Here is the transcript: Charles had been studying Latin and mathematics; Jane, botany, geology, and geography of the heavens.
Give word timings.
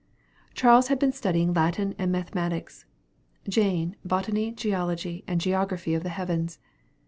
Charles 0.55 0.87
had 0.87 0.97
been 0.97 1.11
studying 1.11 1.53
Latin 1.53 1.93
and 1.99 2.11
mathematics; 2.11 2.85
Jane, 3.47 3.95
botany, 4.03 4.51
geology, 4.51 5.23
and 5.27 5.39
geography 5.39 5.93
of 5.93 6.01
the 6.01 6.09
heavens. 6.09 6.57